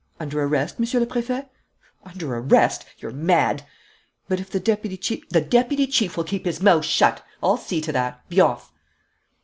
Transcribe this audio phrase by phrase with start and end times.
[0.19, 1.47] "Under arrest, Monsieur le Préfet?"
[2.03, 2.87] "Under arrest?
[2.97, 3.67] You're mad!"
[4.27, 7.23] "But, if the deputy chief" "The deputy chief will keep his mouth shut.
[7.43, 8.27] I'll see to that.
[8.27, 8.73] Be off!"